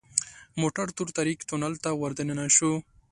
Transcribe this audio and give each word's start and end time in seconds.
موټر 0.61 0.85
تور 0.97 1.07
تاریک 1.17 1.39
تونل 1.49 1.73
ته 1.83 1.89
وردننه 2.01 2.45
شو. 2.55 2.71